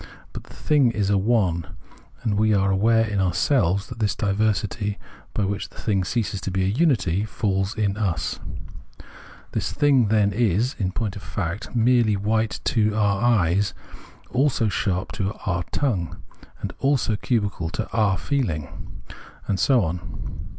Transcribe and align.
But 0.33 0.45
the 0.45 0.53
thing 0.55 0.89
is 0.89 1.11
a" 1.11 1.17
one"; 1.35 1.67
and 2.23 2.33
we 2.33 2.55
are 2.55 2.71
aware 2.71 3.05
in 3.07 3.21
ourselves 3.21 3.85
that 3.85 3.99
this 3.99 4.15
diversity, 4.15 4.97
by 5.35 5.45
which 5.45 5.69
the 5.69 5.77
thing 5.77 6.03
ceases 6.03 6.41
to 6.41 6.49
be 6.49 6.63
a 6.63 6.67
unity, 6.67 7.23
falls 7.23 7.75
in 7.75 7.95
us. 7.97 8.39
This 9.51 9.71
thing, 9.71 10.07
then, 10.07 10.31
is, 10.33 10.75
in 10.79 10.91
point 10.91 11.15
of 11.15 11.21
fact, 11.21 11.75
merely 11.75 12.17
white 12.17 12.61
to 12.63 12.95
our 12.95 13.21
eyes, 13.21 13.75
also 14.31 14.69
sharp 14.69 15.11
to 15.11 15.33
our 15.45 15.61
tongue, 15.71 16.17
and 16.61 16.73
also 16.79 17.15
cubical 17.15 17.69
to 17.69 17.87
our 17.93 18.17
feehng, 18.17 18.71
and 19.47 19.59
so 19.59 19.83
on. 19.83 20.47